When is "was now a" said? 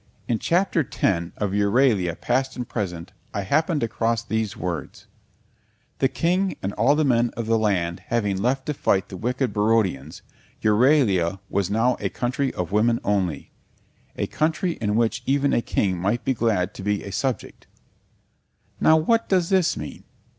11.51-12.09